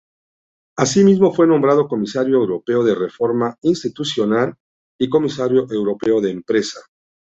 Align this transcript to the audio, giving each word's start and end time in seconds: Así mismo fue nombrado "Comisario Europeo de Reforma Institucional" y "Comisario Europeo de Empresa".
Así 0.75 1.03
mismo 1.03 1.31
fue 1.31 1.45
nombrado 1.45 1.87
"Comisario 1.87 2.37
Europeo 2.37 2.83
de 2.83 2.95
Reforma 2.95 3.59
Institucional" 3.61 4.55
y 4.99 5.07
"Comisario 5.07 5.67
Europeo 5.69 6.19
de 6.21 6.31
Empresa". 6.31 6.79